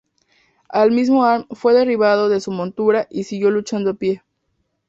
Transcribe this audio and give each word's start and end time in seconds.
El 0.73 0.89
mismo 0.89 1.23
Arn 1.23 1.45
fue 1.51 1.75
derribado 1.75 2.27
de 2.27 2.39
su 2.41 2.49
montura 2.49 3.05
y 3.11 3.23
siguió 3.25 3.51
luchando 3.51 3.91
a 3.91 3.93
pie. 3.93 4.23